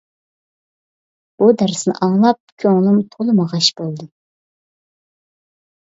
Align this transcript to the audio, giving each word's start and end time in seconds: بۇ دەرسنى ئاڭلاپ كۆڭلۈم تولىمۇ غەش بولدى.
بۇ 1.43 1.49
دەرسنى 1.61 1.95
ئاڭلاپ 2.07 2.41
كۆڭلۈم 2.65 2.99
تولىمۇ 3.17 3.47
غەش 3.53 3.69
بولدى. 3.83 4.11